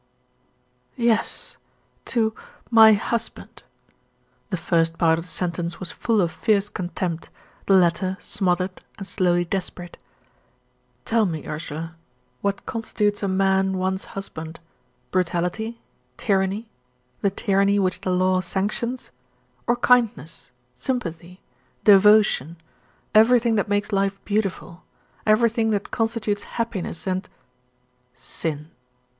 Yes, 0.97 1.57
to 2.05 2.33
MY 2.71 2.93
HUSBAND." 2.93 3.61
The 4.49 4.57
first 4.57 4.97
part 4.97 5.19
of 5.19 5.25
the 5.25 5.29
sentence 5.29 5.79
was 5.79 5.91
full 5.91 6.21
of 6.21 6.31
fierce 6.31 6.69
contempt; 6.69 7.29
the 7.67 7.75
latter, 7.75 8.17
smothered, 8.19 8.83
and 8.97 9.05
slowly 9.05 9.45
desperate. 9.45 10.01
"Tell 11.05 11.27
me, 11.27 11.45
Ursula, 11.45 11.93
what 12.41 12.65
constitutes 12.65 13.21
a 13.21 13.27
man 13.27 13.77
one's 13.77 14.05
husband? 14.17 14.59
Brutality, 15.11 15.79
tyranny 16.17 16.71
the 17.21 17.29
tyranny 17.29 17.77
which 17.77 18.01
the 18.01 18.09
law 18.09 18.41
sanctions? 18.41 19.11
Or 19.67 19.75
kindness, 19.75 20.49
sympathy, 20.73 21.41
devotion, 21.83 22.57
everything 23.13 23.53
that 23.53 23.69
makes 23.69 23.91
life 23.91 24.19
beautiful 24.25 24.81
everything 25.27 25.69
that 25.69 25.91
constitutes 25.91 26.41
happiness 26.57 27.05
and" 27.05 27.29
"Sin." 28.15 28.71